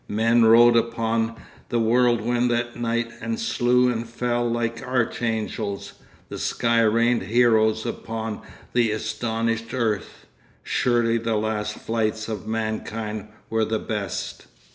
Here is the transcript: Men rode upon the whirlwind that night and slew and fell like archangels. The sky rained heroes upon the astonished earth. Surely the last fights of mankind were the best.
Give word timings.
Men 0.09 0.43
rode 0.45 0.75
upon 0.75 1.35
the 1.69 1.77
whirlwind 1.79 2.49
that 2.49 2.75
night 2.75 3.11
and 3.21 3.39
slew 3.39 3.87
and 3.91 4.09
fell 4.09 4.49
like 4.49 4.81
archangels. 4.81 5.93
The 6.27 6.39
sky 6.39 6.79
rained 6.81 7.21
heroes 7.21 7.85
upon 7.85 8.41
the 8.73 8.89
astonished 8.89 9.75
earth. 9.75 10.25
Surely 10.63 11.19
the 11.19 11.35
last 11.35 11.75
fights 11.75 12.27
of 12.27 12.47
mankind 12.47 13.27
were 13.47 13.63
the 13.63 13.77
best. 13.77 14.47